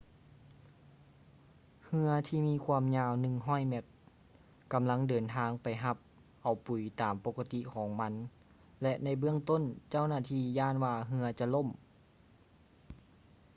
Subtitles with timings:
[1.85, 3.83] ເຮືອທີ່ມີຄວາມຍາວ 100 ແມັດ
[4.73, 5.97] ກຳລັງເດີນທາງໄປຮັບ
[6.41, 8.13] ເອົາປຸຍຕາມປົກກະຕິຂອງມັນ
[8.81, 11.67] ແລະ ໃນເບື້ອງຕົ້ນເຈົ້າໜ້າທີ່ຢ້ານວ່າເຮືອຈະລົ້ນ